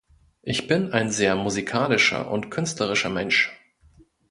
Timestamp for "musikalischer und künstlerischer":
1.35-3.11